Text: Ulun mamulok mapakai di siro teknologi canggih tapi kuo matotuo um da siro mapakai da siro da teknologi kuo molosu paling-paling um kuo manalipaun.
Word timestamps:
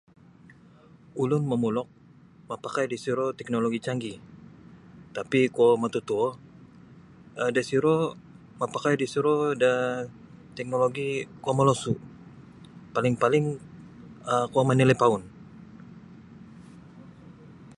Ulun 1.21 1.43
mamulok 1.51 1.87
mapakai 2.49 2.85
di 2.89 2.97
siro 3.03 3.25
teknologi 3.37 3.79
canggih 3.85 4.17
tapi 5.15 5.39
kuo 5.55 5.67
matotuo 5.81 6.27
um 6.35 6.37
da 7.55 7.61
siro 7.69 7.95
mapakai 8.59 8.93
da 8.97 9.05
siro 9.13 9.35
da 9.63 9.73
teknologi 10.57 11.09
kuo 11.43 11.51
molosu 11.57 11.91
paling-paling 12.93 13.45
um 14.31 14.45
kuo 14.53 14.61
manalipaun. 14.67 15.21